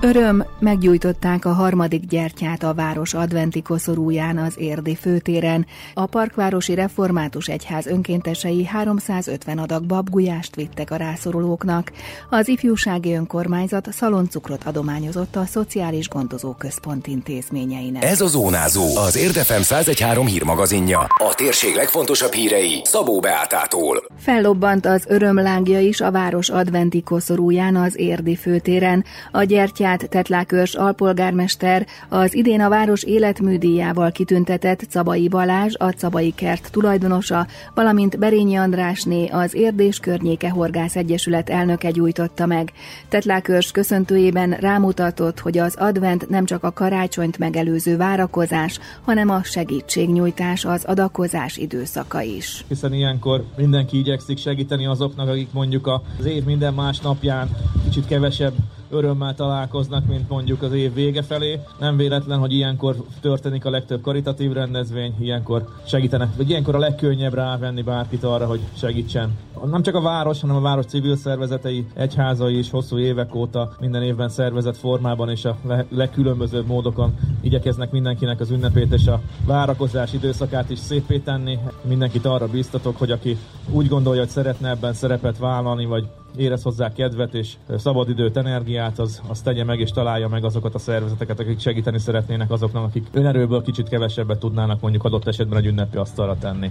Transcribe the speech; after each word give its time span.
Öröm, 0.00 0.44
meggyújtották 0.58 1.44
a 1.44 1.52
harmadik 1.52 2.06
gyertyát 2.06 2.62
a 2.62 2.74
város 2.74 3.14
adventi 3.14 3.62
koszorúján 3.62 4.38
az 4.38 4.54
Érdi 4.56 4.94
főtéren. 4.94 5.66
A 5.94 6.06
Parkvárosi 6.06 6.74
Református 6.74 7.48
Egyház 7.48 7.86
önkéntesei 7.86 8.64
350 8.64 9.58
adag 9.58 9.84
babgulyást 9.84 10.54
vittek 10.54 10.90
a 10.90 10.96
rászorulóknak. 10.96 11.92
Az 12.30 12.48
ifjúsági 12.48 13.14
önkormányzat 13.14 13.92
szaloncukrot 13.92 14.64
adományozott 14.64 15.36
a 15.36 15.44
Szociális 15.44 16.08
Gondozó 16.08 16.52
Központ 16.52 17.06
intézményeinek. 17.06 18.04
Ez 18.04 18.20
a 18.20 18.26
Zónázó, 18.26 18.96
az 18.96 19.16
Érdefem 19.16 19.62
113 19.62 20.26
hírmagazinja. 20.26 20.98
A 20.98 21.34
térség 21.34 21.74
legfontosabb 21.74 22.32
hírei 22.32 22.80
Szabó 22.84 23.20
Beátától. 23.20 24.04
Fellobbant 24.18 24.86
az 24.86 25.04
örömlángja 25.08 25.80
is 25.80 26.00
a 26.00 26.10
város 26.10 26.48
adventi 26.48 27.02
koszorúján 27.02 27.76
az 27.76 27.98
Érdi 27.98 28.36
főtéren. 28.36 29.04
A 29.30 29.42
gyertyát 29.42 29.93
Horváth 29.94 30.16
Tetlákörs 30.16 30.74
alpolgármester 30.74 31.86
az 32.08 32.34
idén 32.34 32.60
a 32.60 32.68
város 32.68 33.02
életműdíjával 33.02 34.10
kitüntetett 34.12 34.80
Cabai 34.90 35.28
Balázs, 35.28 35.74
a 35.78 35.88
Cabai 35.88 36.30
Kert 36.30 36.70
tulajdonosa, 36.70 37.46
valamint 37.74 38.18
Berényi 38.18 38.56
Andrásné 38.56 39.28
az 39.28 39.54
Érdés 39.54 39.98
Környéke 39.98 40.50
Horgász 40.50 40.96
Egyesület 40.96 41.50
elnöke 41.50 41.90
gyújtotta 41.90 42.46
meg. 42.46 42.72
Tetlákörs 43.08 43.70
köszöntőjében 43.70 44.50
rámutatott, 44.50 45.40
hogy 45.40 45.58
az 45.58 45.74
advent 45.78 46.28
nem 46.28 46.44
csak 46.44 46.64
a 46.64 46.72
karácsonyt 46.72 47.38
megelőző 47.38 47.96
várakozás, 47.96 48.78
hanem 49.04 49.30
a 49.30 49.42
segítségnyújtás, 49.42 50.64
az 50.64 50.84
adakozás 50.84 51.56
időszaka 51.56 52.20
is. 52.20 52.64
Hiszen 52.68 52.92
ilyenkor 52.92 53.44
mindenki 53.56 53.98
igyekszik 53.98 54.38
segíteni 54.38 54.86
azoknak, 54.86 55.28
akik 55.28 55.52
mondjuk 55.52 55.86
az 56.18 56.24
év 56.24 56.44
minden 56.44 56.74
más 56.74 57.00
napján 57.00 57.48
kicsit 57.84 58.06
kevesebb 58.06 58.54
örömmel 58.94 59.34
találkoznak, 59.34 60.06
mint 60.06 60.28
mondjuk 60.28 60.62
az 60.62 60.72
év 60.72 60.94
vége 60.94 61.22
felé. 61.22 61.60
Nem 61.78 61.96
véletlen, 61.96 62.38
hogy 62.38 62.52
ilyenkor 62.52 62.96
történik 63.20 63.64
a 63.64 63.70
legtöbb 63.70 64.00
karitatív 64.00 64.52
rendezvény, 64.52 65.14
ilyenkor 65.20 65.68
segítenek, 65.86 66.36
vagy 66.36 66.50
ilyenkor 66.50 66.74
a 66.74 66.78
legkönnyebb 66.78 67.34
rávenni 67.34 67.82
bárkit 67.82 68.24
arra, 68.24 68.46
hogy 68.46 68.60
segítsen. 68.76 69.38
Nem 69.70 69.82
csak 69.82 69.94
a 69.94 70.00
város, 70.00 70.40
hanem 70.40 70.56
a 70.56 70.60
város 70.60 70.86
civil 70.86 71.16
szervezetei, 71.16 71.86
egyházai 71.94 72.58
is 72.58 72.70
hosszú 72.70 72.98
évek 72.98 73.34
óta 73.34 73.72
minden 73.80 74.02
évben 74.02 74.28
szervezett 74.28 74.76
formában 74.76 75.30
és 75.30 75.44
a 75.44 75.56
legkülönbözőbb 75.88 76.66
módokon 76.66 77.14
igyekeznek 77.40 77.90
mindenkinek 77.90 78.40
az 78.40 78.50
ünnepét 78.50 78.92
és 78.92 79.06
a 79.06 79.20
várakozás 79.46 80.12
időszakát 80.12 80.70
is 80.70 80.78
szépé 80.78 81.18
tenni. 81.18 81.58
Mindenkit 81.82 82.24
arra 82.24 82.46
biztatok, 82.46 82.96
hogy 82.96 83.10
aki 83.10 83.38
úgy 83.70 83.88
gondolja, 83.88 84.20
hogy 84.20 84.30
szeretne 84.30 84.68
ebben 84.68 84.92
szerepet 84.92 85.38
vállalni, 85.38 85.84
vagy 85.84 86.06
érez 86.36 86.62
hozzá 86.62 86.92
kedvet 86.92 87.34
és 87.34 87.52
szabadidőt, 87.78 88.36
energiát, 88.36 88.98
az, 88.98 89.20
az 89.28 89.40
tegye 89.40 89.64
meg 89.64 89.80
és 89.80 89.90
találja 89.90 90.28
meg 90.28 90.44
azokat 90.44 90.74
a 90.74 90.78
szervezeteket, 90.78 91.40
akik 91.40 91.60
segíteni 91.60 91.98
szeretnének 91.98 92.50
azoknak, 92.50 92.84
akik 92.84 93.06
önerőből 93.12 93.62
kicsit 93.62 93.88
kevesebbet 93.88 94.38
tudnának 94.38 94.80
mondjuk 94.80 95.04
adott 95.04 95.26
esetben 95.26 95.58
egy 95.58 95.66
ünnepi 95.66 95.96
asztalra 95.96 96.36
tenni. 96.38 96.70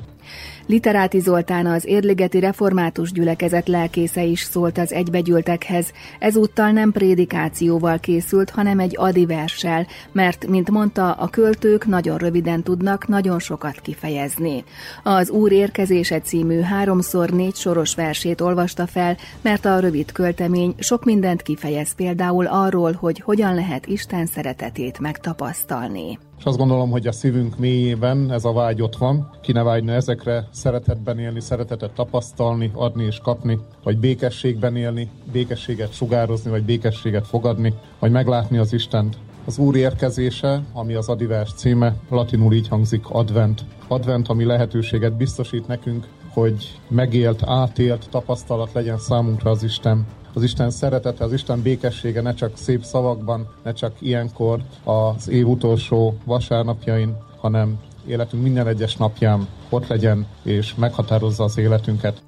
Literáti 0.66 1.20
Zoltán 1.20 1.66
az 1.66 1.86
Érligeti 1.86 2.40
Református 2.40 3.12
Gyülekezet 3.12 3.68
lelkésze 3.68 4.24
is 4.24 4.42
szólt 4.42 4.78
az 4.78 4.94
egybegyűltekhez. 4.94 5.92
Ezúttal 6.20 6.72
nem 6.72 6.92
prédikációval 6.92 8.00
készült, 8.00 8.50
hanem 8.50 8.80
egy 8.80 8.96
adiverssel, 8.98 9.88
mert, 10.12 10.48
mint 10.48 10.70
mondta, 10.70 11.12
a 11.12 11.28
költők 11.28 11.86
nagyon 11.86 12.18
röviden 12.18 12.64
tudnak 12.64 13.08
nagyon 13.08 13.40
sokat 13.40 13.80
kifejezni. 13.80 14.64
Az 15.04 15.30
Úr 15.30 15.52
érkezése 15.52 16.20
című 16.20 16.60
háromszor 16.60 17.30
négy 17.30 17.56
soros 17.56 17.96
versét 17.96 18.42
olvasta 18.42 18.88
fel, 18.88 19.18
mert 19.42 19.53
mert 19.54 19.66
a 19.66 19.80
rövid 19.80 20.12
költemény 20.12 20.76
sok 20.80 21.04
mindent 21.04 21.42
kifejez 21.42 21.96
például 21.96 22.46
arról, 22.46 22.92
hogy 22.92 23.20
hogyan 23.20 23.56
lehet 23.56 23.86
Isten 23.86 24.26
szeretetét 24.26 25.00
megtapasztalni. 25.00 26.20
És 26.40 26.44
azt 26.44 26.58
gondolom, 26.58 26.90
hogy 26.90 27.08
a 27.08 27.12
szívünk 27.12 27.58
mélyében 27.58 28.32
ez 28.32 28.46
a 28.46 28.54
vágy 28.54 28.82
ott 28.82 28.96
van. 28.96 29.30
Ki 29.42 29.52
ne 29.52 29.64
vágyna 29.64 29.92
ezekre 29.92 30.48
szeretetben 30.52 31.20
élni, 31.20 31.40
szeretetet 31.42 31.92
tapasztalni, 31.92 32.72
adni 32.74 33.04
és 33.04 33.20
kapni, 33.24 33.60
vagy 33.84 33.98
békességben 33.98 34.76
élni, 34.76 35.10
békességet 35.32 35.94
sugározni, 35.94 36.50
vagy 36.50 36.64
békességet 36.64 37.28
fogadni, 37.28 37.74
vagy 38.00 38.12
meglátni 38.12 38.58
az 38.58 38.74
Istent. 38.74 39.18
Az 39.46 39.58
Úr 39.58 39.76
érkezése, 39.76 40.64
ami 40.74 40.94
az 40.94 41.10
Adivers 41.10 41.54
címe, 41.54 41.96
latinul 42.10 42.54
így 42.54 42.68
hangzik 42.68 43.10
advent. 43.10 43.62
Advent, 43.88 44.28
ami 44.28 44.44
lehetőséget 44.46 45.14
biztosít 45.14 45.68
nekünk 45.68 46.08
hogy 46.34 46.80
megélt, 46.88 47.44
átélt 47.46 48.10
tapasztalat 48.10 48.74
legyen 48.74 48.98
számunkra 48.98 49.52
az 49.52 49.64
Isten. 49.64 50.06
Az 50.34 50.44
Isten 50.44 50.70
szeretete, 50.70 51.24
az 51.24 51.34
Isten 51.34 51.62
békessége 51.62 52.22
ne 52.22 52.34
csak 52.34 52.58
szép 52.58 52.84
szavakban, 52.84 53.48
ne 53.64 53.74
csak 53.74 53.94
ilyenkor 54.00 54.62
az 54.84 55.30
év 55.30 55.48
utolsó 55.48 56.18
vasárnapjain, 56.26 57.18
hanem 57.38 57.80
életünk 58.08 58.44
minden 58.44 58.68
egyes 58.68 58.96
napján 58.96 59.48
ott 59.70 59.88
legyen 59.88 60.28
és 60.44 60.76
meghatározza 60.76 61.44
az 61.44 61.58
életünket. 61.58 62.22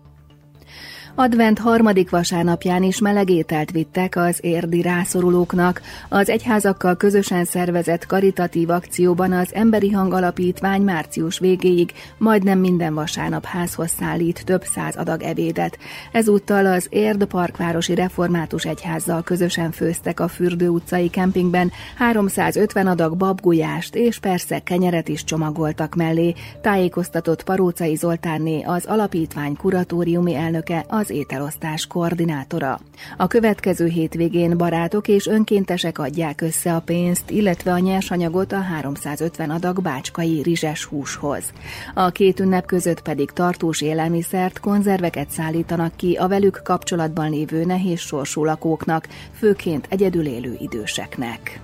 Advent 1.17 1.59
harmadik 1.59 2.09
vasárnapján 2.09 2.83
is 2.83 2.99
meleg 2.99 3.29
ételt 3.29 3.71
vittek 3.71 4.15
az 4.15 4.37
érdi 4.41 4.81
rászorulóknak. 4.81 5.81
Az 6.09 6.29
egyházakkal 6.29 6.95
közösen 6.95 7.45
szervezett 7.45 8.05
karitatív 8.05 8.69
akcióban 8.69 9.31
az 9.31 9.53
Emberi 9.53 9.91
Hang 9.91 10.13
Alapítvány 10.13 10.81
március 10.81 11.39
végéig 11.39 11.91
majdnem 12.17 12.59
minden 12.59 12.93
vasárnap 12.93 13.45
házhoz 13.45 13.89
szállít 13.89 14.45
több 14.45 14.63
száz 14.63 14.95
adag 14.95 15.23
ebédet. 15.23 15.77
Ezúttal 16.11 16.65
az 16.65 16.87
Érd 16.89 17.25
Parkvárosi 17.25 17.95
Református 17.95 18.65
Egyházzal 18.65 19.23
közösen 19.23 19.71
főztek 19.71 20.19
a 20.19 20.27
Fürdő 20.27 20.69
utcai 20.69 21.09
kempingben 21.09 21.71
350 21.97 22.87
adag 22.87 23.17
babgulyást 23.17 23.95
és 23.95 24.19
persze 24.19 24.59
kenyeret 24.59 25.07
is 25.07 25.23
csomagoltak 25.23 25.95
mellé, 25.95 26.33
tájékoztatott 26.61 27.43
Parócai 27.43 27.95
Zoltánné 27.95 28.63
az 28.63 28.85
alapítvány 28.85 29.55
kuratóriumi 29.55 30.35
elnöke 30.35 30.85
az 30.87 31.04
az 31.05 31.11
ételosztás 31.11 31.87
koordinátora. 31.87 32.79
A 33.17 33.27
következő 33.27 33.87
hétvégén 33.87 34.57
barátok 34.57 35.07
és 35.07 35.27
önkéntesek 35.27 35.99
adják 35.99 36.41
össze 36.41 36.75
a 36.75 36.79
pénzt, 36.79 37.29
illetve 37.29 37.71
a 37.71 37.77
nyersanyagot 37.77 38.51
a 38.51 38.61
350 38.61 39.49
adag 39.49 39.81
bácskai 39.81 40.41
rizses 40.41 40.83
húshoz. 40.83 41.43
A 41.93 42.09
két 42.09 42.39
ünnep 42.39 42.65
között 42.65 43.01
pedig 43.01 43.31
tartós 43.31 43.81
élelmiszert, 43.81 44.59
konzerveket 44.59 45.29
szállítanak 45.29 45.95
ki 45.95 46.13
a 46.13 46.27
velük 46.27 46.61
kapcsolatban 46.63 47.29
lévő 47.29 47.65
nehéz 47.65 47.99
sorsú 47.99 48.43
lakóknak, 48.43 49.07
főként 49.37 49.87
egyedül 49.89 50.25
élő 50.25 50.55
időseknek. 50.59 51.59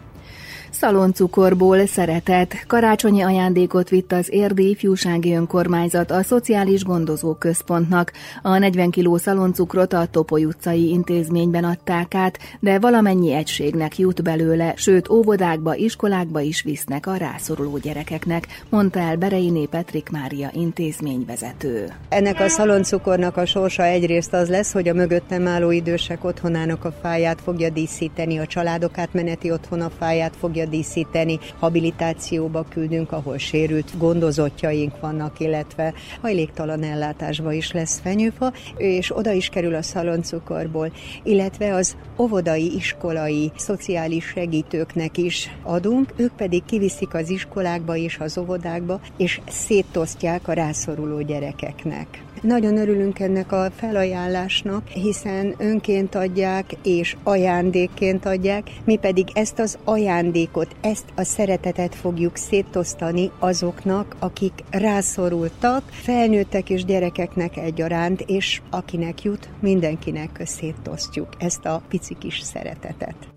Szaloncukorból 0.81 1.85
szeretett 1.85 2.53
karácsonyi 2.67 3.21
ajándékot 3.21 3.89
vitt 3.89 4.11
az 4.11 4.33
Érdi 4.33 4.69
Ifjúsági 4.69 5.33
Önkormányzat 5.33 6.11
a 6.11 6.23
Szociális 6.23 6.83
Gondozó 6.83 7.33
Központnak. 7.33 8.11
A 8.41 8.57
40 8.57 8.91
kg 8.91 9.19
szaloncukrot 9.19 9.93
a 9.93 10.05
Topoly 10.11 10.45
utcai 10.45 10.89
intézményben 10.89 11.63
adták 11.63 12.15
át, 12.15 12.39
de 12.59 12.79
valamennyi 12.79 13.33
egységnek 13.33 13.97
jut 13.97 14.23
belőle, 14.23 14.73
sőt 14.75 15.09
óvodákba, 15.09 15.75
iskolákba 15.75 16.39
is 16.39 16.61
visznek 16.61 17.07
a 17.07 17.15
rászoruló 17.15 17.77
gyerekeknek, 17.77 18.47
mondta 18.69 18.99
el 18.99 19.15
Bereiné 19.15 19.65
Petrik 19.65 20.09
Mária 20.09 20.49
intézményvezető. 20.53 21.93
Ennek 22.09 22.39
a 22.39 22.47
szaloncukornak 22.47 23.37
a 23.37 23.45
sorsa 23.45 23.83
egyrészt 23.83 24.33
az 24.33 24.49
lesz, 24.49 24.73
hogy 24.73 24.87
a 24.87 24.93
mögöttem 24.93 25.47
álló 25.47 25.71
idősek 25.71 26.23
otthonának 26.23 26.85
a 26.85 26.93
fáját 27.01 27.41
fogja 27.41 27.69
díszíteni, 27.69 28.37
a 28.37 28.45
családok 28.45 28.97
átmeneti 28.97 29.51
otthona 29.51 29.89
fáját 29.89 30.35
fogja 30.35 30.69
díszíteni, 30.71 31.39
habilitációba 31.59 32.65
küldünk, 32.69 33.11
ahol 33.11 33.37
sérült 33.37 33.97
gondozottjaink 33.97 34.99
vannak, 34.99 35.39
illetve 35.39 35.93
hajléktalan 36.21 36.83
ellátásba 36.83 37.51
is 37.51 37.71
lesz 37.71 37.99
fenyőfa, 37.99 38.53
és 38.77 39.17
oda 39.17 39.31
is 39.31 39.49
kerül 39.49 39.75
a 39.75 39.81
szaloncukorból, 39.81 40.91
illetve 41.23 41.73
az 41.73 41.95
óvodai, 42.17 42.75
iskolai, 42.75 43.51
szociális 43.55 44.25
segítőknek 44.25 45.17
is 45.17 45.49
adunk, 45.63 46.13
ők 46.15 46.31
pedig 46.31 46.65
kiviszik 46.65 47.13
az 47.13 47.29
iskolákba 47.29 47.95
és 47.95 48.17
az 48.17 48.37
óvodákba, 48.37 48.99
és 49.17 49.41
szétosztják 49.47 50.47
a 50.47 50.53
rászoruló 50.53 51.21
gyerekeknek. 51.21 52.23
Nagyon 52.41 52.77
örülünk 52.77 53.19
ennek 53.19 53.51
a 53.51 53.71
felajánlásnak, 53.75 54.87
hiszen 54.87 55.55
önként 55.57 56.15
adják 56.15 56.75
és 56.83 57.15
ajándékként 57.23 58.25
adják, 58.25 58.69
mi 58.85 58.95
pedig 58.95 59.27
ezt 59.33 59.59
az 59.59 59.77
ajándékot, 59.83 60.60
ezt 60.81 61.05
a 61.15 61.23
szeretetet 61.23 61.95
fogjuk 61.95 62.35
szétosztani 62.35 63.31
azoknak, 63.39 64.15
akik 64.19 64.53
rászorultak, 64.69 65.83
felnőttek 65.89 66.69
és 66.69 66.85
gyerekeknek 66.85 67.57
egyaránt, 67.57 68.21
és 68.21 68.61
akinek 68.69 69.23
jut, 69.23 69.49
mindenkinek 69.59 70.41
szétosztjuk 70.45 71.27
ezt 71.37 71.65
a 71.65 71.81
pici 71.87 72.15
kis 72.19 72.39
szeretetet. 72.39 73.30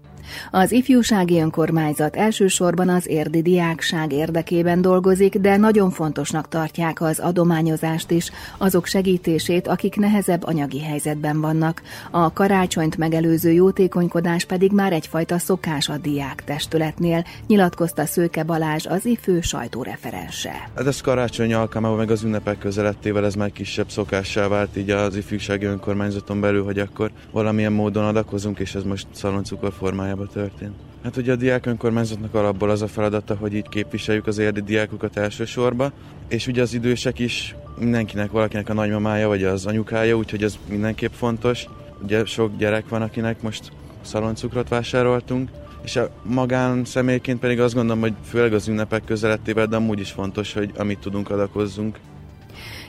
Az 0.51 0.73
ifjúsági 0.73 1.41
önkormányzat 1.41 2.17
elsősorban 2.17 2.89
az 2.89 3.09
érdi 3.09 3.43
diákság 3.43 4.13
érdekében 4.13 4.81
dolgozik, 4.81 5.39
de 5.39 5.57
nagyon 5.57 5.91
fontosnak 5.91 6.49
tartják 6.49 7.01
az 7.01 7.19
adományozást 7.19 8.11
is, 8.11 8.31
azok 8.59 8.87
segítését, 8.87 9.69
akik 9.69 9.97
nehezebb 9.97 10.45
anyagi 10.45 10.81
helyzetben 10.81 11.41
vannak. 11.41 11.83
A 12.11 12.33
karácsonyt 12.33 12.97
megelőző 12.97 13.51
jótékonykodás 13.51 14.45
pedig 14.45 14.73
már 14.73 14.93
egyfajta 14.93 15.39
szokás 15.39 15.89
a 15.89 15.97
diák 15.97 16.45
testületnél, 16.45 17.25
nyilatkozta 17.47 18.07
Szőke 18.07 18.43
Balázs, 18.43 18.87
az 18.87 19.07
ifő 19.07 19.41
sajtóreferense. 19.41 20.69
Hát 20.77 20.87
ez 20.87 21.01
karácsony 21.01 21.55
alkalmával, 21.55 21.97
meg 21.97 22.11
az 22.11 22.23
ünnepek 22.23 22.59
közelettével 22.59 23.25
ez 23.25 23.35
már 23.35 23.53
kisebb 23.53 23.91
szokássá 23.91 24.49
vált 24.49 24.77
így 24.77 24.91
az 24.91 25.17
ifjúsági 25.17 25.65
önkormányzaton 25.65 26.41
belül, 26.41 26.65
hogy 26.65 26.79
akkor 26.79 27.11
valamilyen 27.31 27.73
módon 27.73 28.05
adakozunk, 28.05 28.59
és 28.59 28.75
ez 28.75 28.83
most 28.83 29.07
szaloncukor 29.13 29.73
formájában 30.15 30.29
történt. 30.29 30.75
Hát 31.03 31.17
ugye 31.17 31.33
a 31.33 31.37
diák 31.37 31.67
önkormányzatnak 31.67 32.35
alapból 32.35 32.71
az 32.71 32.83
a 32.83 32.87
feladata, 32.87 33.37
hogy 33.37 33.55
így 33.55 33.69
képviseljük 33.69 34.27
az 34.27 34.39
érdi 34.39 34.61
diákokat 34.61 35.17
elsősorban, 35.17 35.93
és 36.29 36.47
ugye 36.47 36.63
az 36.63 36.75
idősek 36.75 37.19
is 37.19 37.55
mindenkinek, 37.79 38.31
valakinek 38.31 38.69
a 38.69 38.75
nagymamája 38.75 39.29
vagy 39.29 39.45
az 39.45 39.67
anyukája, 39.67 40.17
úgyhogy 40.17 40.43
ez 40.43 40.59
mindenképp 40.69 41.13
fontos. 41.13 41.67
Ugye 42.03 42.25
sok 42.25 42.57
gyerek 42.57 42.89
van, 42.89 43.03
akinek 43.03 43.43
most 43.43 43.73
szaloncukrot 44.01 44.69
vásároltunk, 44.69 45.49
és 45.83 45.97
a 45.97 46.11
magán 46.23 46.85
személyként 46.85 47.41
pedig 47.41 47.61
azt 47.61 47.75
gondolom, 47.75 48.01
hogy 48.01 48.15
főleg 48.25 48.53
az 48.53 48.69
ünnepek 48.69 49.05
közelettével, 49.05 49.67
de 49.67 49.77
amúgy 49.77 50.01
is 50.01 50.11
fontos, 50.11 50.53
hogy 50.53 50.71
amit 50.77 50.99
tudunk, 50.99 51.31
adakozzunk. 51.31 51.99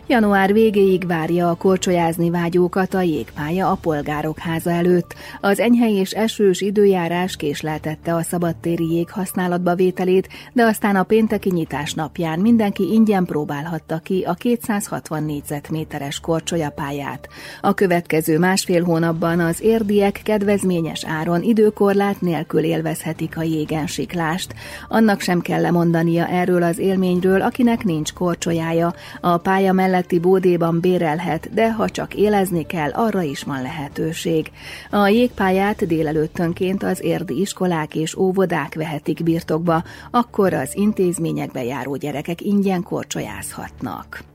Január 0.08 0.54
végéig 0.54 1.08
várja 1.08 1.50
a 1.50 1.56
korcsolyázni 1.56 2.30
vágyókat 2.30 2.94
a 2.94 3.02
jégpálya 3.02 3.72
a 3.72 3.78
polgárok 3.82 4.40
háza 4.40 4.72
előtt. 4.72 5.16
Az 5.42 5.60
enyhe 5.60 5.90
és 5.90 6.12
esős 6.12 6.62
időjárás 6.62 7.36
késleltette 7.36 8.16
a 8.16 8.22
szabadtéri 8.22 8.94
jég 8.94 9.10
használatba 9.10 9.76
vételét, 9.76 10.30
de 10.54 10.64
aztán 10.64 10.96
a 10.96 11.04
pénteki 11.04 11.50
nyitás 11.50 11.94
napján 11.94 12.40
mindenki 12.40 12.94
ingyen 12.94 13.26
próbálhatta 13.26 13.98
ki 13.98 14.24
a 14.28 14.34
260 14.34 15.24
négyzetméteres 15.24 16.20
korcsolyapályát. 16.20 17.28
A 17.62 17.74
következő 17.74 18.40
másfél 18.40 18.84
hónapban 18.84 19.40
az 19.40 19.62
érdiek 19.62 20.22
kedvezményes 20.24 21.06
áron 21.06 21.42
időkorlát 21.42 22.22
nélkül 22.22 22.64
élvezhetik 22.64 23.38
a 23.38 23.44
jégen 23.44 23.88
siklást. 23.88 24.54
Annak 24.88 25.22
sem 25.22 25.42
kell 25.42 25.62
lemondania 25.62 26.28
erről 26.28 26.64
az 26.64 26.78
élményről, 26.78 27.42
akinek 27.42 27.84
nincs 27.84 28.14
korcsolyája. 28.14 28.94
A 29.22 29.38
pálya 29.38 29.74
mellett 29.74 29.94
melletti 29.96 30.20
bódéban 30.20 30.80
bérelhet, 30.80 31.54
de 31.54 31.72
ha 31.72 31.90
csak 31.90 32.14
élezni 32.16 32.66
kell, 32.66 32.92
arra 32.92 33.22
is 33.22 33.44
van 33.44 33.62
lehetőség. 33.62 34.52
A 34.90 35.08
jégpályát 35.08 35.88
délelőttönként 35.88 36.84
az 36.84 37.04
érdi 37.04 37.40
iskolák 37.40 37.96
és 37.96 38.16
óvodák 38.16 38.74
vehetik 38.74 39.24
birtokba, 39.24 39.84
akkor 40.12 40.54
az 40.54 40.76
intézményekbe 40.76 41.64
járó 41.64 41.96
gyerekek 41.96 42.42
ingyen 42.42 42.84
korcsolyázhatnak. 42.84 44.35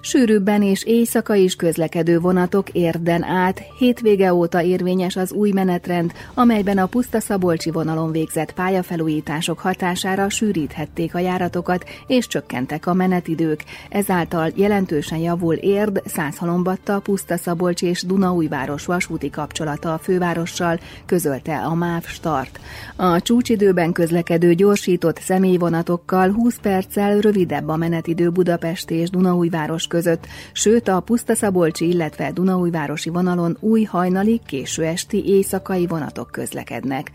Sűrűbben 0.00 0.62
és 0.62 0.84
éjszaka 0.84 1.34
is 1.34 1.54
közlekedő 1.54 2.18
vonatok 2.18 2.70
érden 2.70 3.22
át, 3.22 3.62
hétvége 3.78 4.34
óta 4.34 4.62
érvényes 4.62 5.16
az 5.16 5.32
új 5.32 5.50
menetrend, 5.50 6.12
amelyben 6.34 6.78
a 6.78 6.86
Puszta 6.86 7.20
Szabolcsi 7.20 7.70
vonalon 7.70 8.12
végzett 8.12 8.52
pályafelújítások 8.52 9.58
hatására 9.58 10.28
sűríthették 10.28 11.14
a 11.14 11.18
járatokat 11.18 11.84
és 12.06 12.26
csökkentek 12.26 12.86
a 12.86 12.94
menetidők. 12.94 13.64
Ezáltal 13.88 14.52
jelentősen 14.54 15.18
javul 15.18 15.54
érd, 15.54 16.02
Százhalombatta, 16.06 17.00
Puszta 17.00 17.36
Szabolcsi 17.36 17.86
és 17.86 18.02
Dunaújváros 18.02 18.84
vasúti 18.84 19.30
kapcsolata 19.30 19.92
a 19.92 19.98
fővárossal, 19.98 20.80
közölte 21.06 21.58
a 21.58 21.74
MÁV 21.74 22.04
Start. 22.04 22.60
A 22.96 23.22
csúcsidőben 23.22 23.92
közlekedő 23.92 24.54
gyorsított 24.54 25.18
személyvonatokkal 25.18 26.32
20 26.32 26.58
perccel 26.62 27.20
rövidebb 27.20 27.68
a 27.68 27.76
menetidő 27.76 28.30
Budapest 28.30 28.90
és 28.90 29.10
Dunaújváros 29.10 29.86
között, 29.88 30.26
sőt 30.52 30.88
a 30.88 31.00
Pusztaszabolcsi, 31.00 31.88
illetve 31.88 32.30
Dunaújvárosi 32.32 33.10
vonalon 33.10 33.56
új 33.60 33.82
hajnali, 33.82 34.40
késő 34.46 34.84
esti 34.84 35.24
éjszakai 35.26 35.86
vonatok 35.86 36.28
közlekednek. 36.30 37.10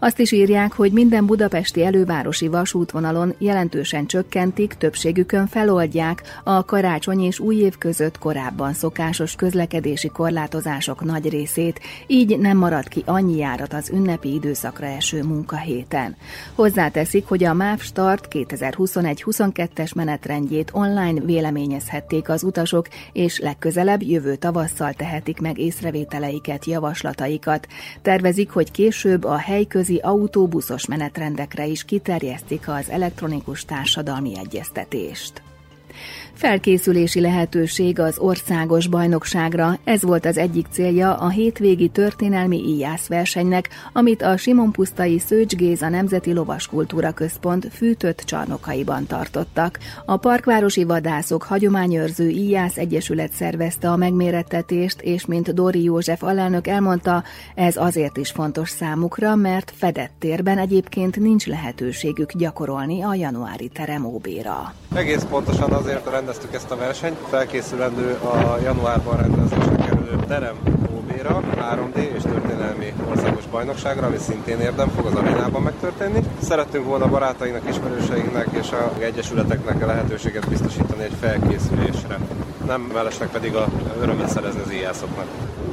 Azt 0.00 0.18
is 0.18 0.32
írják, 0.32 0.72
hogy 0.72 0.92
minden 0.92 1.26
budapesti 1.26 1.84
elővárosi 1.84 2.48
vasútvonalon 2.48 3.34
jelentősen 3.38 4.06
csökkentik, 4.06 4.74
többségükön 4.74 5.46
feloldják 5.46 6.22
a 6.44 6.64
karácsony 6.64 7.20
és 7.20 7.38
új 7.38 7.56
év 7.56 7.78
között 7.78 8.18
korábban 8.18 8.72
szokásos 8.72 9.34
közlekedési 9.34 10.08
korlátozások 10.08 11.04
nagy 11.04 11.28
részét, 11.28 11.80
így 12.06 12.38
nem 12.38 12.56
marad 12.56 12.88
ki 12.88 13.02
annyi 13.06 13.36
járat 13.36 13.72
az 13.72 13.90
ünnepi 13.90 14.34
időszakra 14.34 14.86
eső 14.86 15.22
munkahéten. 15.22 16.16
Hozzáteszik, 16.54 17.26
hogy 17.26 17.44
a 17.44 17.54
MÁV 17.54 17.80
Start 17.80 18.28
2021-22-es 18.30 19.94
menetrendjét 19.94 20.70
online 20.72 21.20
véleményezhették 21.20 22.15
megtették 22.16 22.28
az 22.28 22.42
utasok, 22.42 22.88
és 23.12 23.38
legközelebb 23.38 24.02
jövő 24.02 24.36
tavasszal 24.36 24.92
tehetik 24.92 25.40
meg 25.40 25.58
észrevételeiket, 25.58 26.64
javaslataikat. 26.64 27.66
Tervezik, 28.02 28.50
hogy 28.50 28.70
később 28.70 29.24
a 29.24 29.36
helyközi 29.36 29.96
autóbuszos 30.02 30.86
menetrendekre 30.86 31.66
is 31.66 31.84
kiterjesztik 31.84 32.68
az 32.68 32.90
elektronikus 32.90 33.64
társadalmi 33.64 34.38
egyeztetést. 34.38 35.45
Felkészülési 36.32 37.20
lehetőség 37.20 37.98
az 37.98 38.18
országos 38.18 38.86
bajnokságra, 38.86 39.78
ez 39.84 40.02
volt 40.02 40.26
az 40.26 40.38
egyik 40.38 40.66
célja 40.70 41.14
a 41.14 41.28
hétvégi 41.28 41.88
történelmi 41.88 42.62
íjász 42.66 43.06
versenynek, 43.06 43.68
amit 43.92 44.22
a 44.22 44.36
Simon 44.36 44.72
Pusztai 44.72 45.18
Szőcs 45.18 45.54
Géza 45.54 45.88
Nemzeti 45.88 46.32
Lovaskultúra 46.32 47.12
Központ 47.12 47.68
fűtött 47.72 48.22
csarnokaiban 48.24 49.06
tartottak. 49.06 49.78
A 50.04 50.16
parkvárosi 50.16 50.84
vadászok 50.84 51.42
hagyományőrző 51.42 52.28
íjász 52.28 52.76
egyesület 52.76 53.32
szervezte 53.32 53.90
a 53.90 53.96
megmérettetést, 53.96 55.00
és 55.00 55.26
mint 55.26 55.54
Dori 55.54 55.82
József 55.82 56.22
alelnök 56.22 56.66
elmondta, 56.66 57.24
ez 57.54 57.76
azért 57.76 58.16
is 58.16 58.30
fontos 58.30 58.68
számukra, 58.68 59.34
mert 59.34 59.72
fedett 59.76 60.12
térben 60.18 60.58
egyébként 60.58 61.16
nincs 61.16 61.46
lehetőségük 61.46 62.32
gyakorolni 62.32 63.02
a 63.02 63.14
januári 63.14 63.68
teremóbéra. 63.68 64.74
Egész 64.94 65.22
pontosan 65.30 65.72
azért 65.86 66.10
rendeztük 66.10 66.54
ezt 66.54 66.70
a 66.70 66.76
versenyt, 66.76 67.16
felkészülendő 67.28 68.14
a 68.14 68.58
januárban 68.62 69.16
rendezésre 69.16 69.76
kerülő 69.76 70.18
terem 70.28 70.54
OB-ra, 70.96 71.42
3D 71.56 71.96
és 71.96 72.22
történelmi 72.22 72.92
országos 73.10 73.46
bajnokságra, 73.46 74.06
ami 74.06 74.16
szintén 74.16 74.60
érdem 74.60 74.88
fog 74.88 75.06
az 75.06 75.14
arénában 75.14 75.62
megtörténni. 75.62 76.20
Szerettünk 76.42 76.84
volna 76.84 77.08
barátainknak, 77.08 77.68
ismerőseinknek 77.68 78.46
és 78.50 78.70
a 78.70 78.92
egyesületeknek 78.98 79.82
a 79.82 79.86
lehetőséget 79.86 80.48
biztosítani 80.48 81.02
egy 81.02 81.16
felkészülésre. 81.20 82.18
Nem 82.66 82.80
mellesleg 82.80 83.28
pedig 83.28 83.54
a 83.54 83.66
örömet 84.00 84.28
szerezni 84.28 84.60
az 84.64 84.72
íjászoknak. 84.72 85.26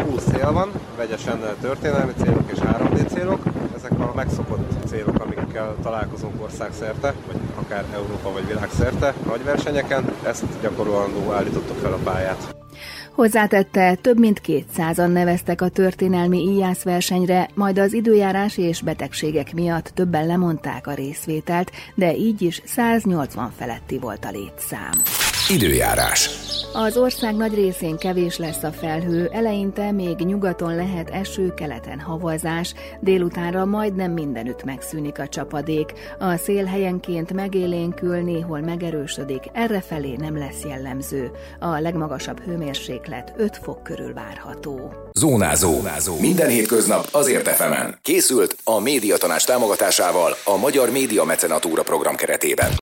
20 0.09 0.23
cél 0.23 0.51
van, 0.51 0.71
vegyesen 0.97 1.39
történelmi 1.61 2.11
célok 2.23 2.51
és 2.51 2.57
3D 2.59 3.07
célok. 3.13 3.39
Ezek 3.83 3.99
a 3.99 4.13
megszokott 4.15 4.85
célok, 4.87 5.19
amikkel 5.19 5.75
találkozunk 5.81 6.41
országszerte, 6.41 7.13
vagy 7.27 7.41
akár 7.55 7.85
Európa 7.93 8.31
vagy 8.31 8.47
világszerte 8.47 9.13
nagy 9.25 9.43
versenyeken. 9.43 10.05
Ezt 10.25 10.45
gyakorlandó 10.61 11.31
állítottuk 11.31 11.77
fel 11.77 11.93
a 11.93 11.99
pályát. 12.03 12.55
Hozzátette, 13.11 13.95
több 13.95 14.19
mint 14.19 14.41
200-an 14.45 15.11
neveztek 15.11 15.61
a 15.61 15.69
történelmi 15.69 16.37
íjász 16.37 16.83
versenyre, 16.83 17.49
majd 17.55 17.77
az 17.77 17.93
időjárás 17.93 18.57
és 18.57 18.81
betegségek 18.81 19.53
miatt 19.53 19.85
többen 19.85 20.27
lemondták 20.27 20.87
a 20.87 20.93
részvételt, 20.93 21.71
de 21.95 22.15
így 22.15 22.41
is 22.41 22.61
180 22.65 23.51
feletti 23.57 23.99
volt 23.99 24.25
a 24.25 24.29
létszám. 24.31 24.91
Időjárás. 25.49 26.29
Az 26.73 26.97
ország 26.97 27.35
nagy 27.35 27.53
részén 27.53 27.97
kevés 27.97 28.37
lesz 28.37 28.63
a 28.63 28.71
felhő, 28.71 29.29
eleinte 29.31 29.91
még 29.91 30.17
nyugaton 30.17 30.75
lehet 30.75 31.09
eső, 31.09 31.53
keleten 31.53 31.99
havazás, 31.99 32.73
délutánra 32.99 33.65
majdnem 33.65 34.11
mindenütt 34.11 34.63
megszűnik 34.63 35.19
a 35.19 35.27
csapadék. 35.27 35.93
A 36.19 36.37
szél 36.37 36.65
helyenként 36.65 37.33
megélénkül, 37.33 38.17
néhol 38.17 38.59
megerősödik, 38.59 39.43
errefelé 39.53 40.15
nem 40.15 40.37
lesz 40.37 40.63
jellemző. 40.67 41.31
A 41.59 41.79
legmagasabb 41.79 42.43
hőmérséklet 42.43 43.33
5 43.37 43.59
fok 43.63 43.83
körül 43.83 44.13
várható. 44.13 44.93
Zónázó. 45.13 45.71
Zónázó. 45.73 46.19
Minden 46.19 46.49
hétköznap 46.49 47.07
azért 47.11 47.47
efemen. 47.47 47.97
Készült 48.01 48.55
a 48.63 48.79
médiatanás 48.79 49.43
támogatásával 49.43 50.35
a 50.43 50.57
Magyar 50.57 50.91
Média 50.91 51.23
Mecenatúra 51.23 51.83
program 51.83 52.15
keretében. 52.15 52.71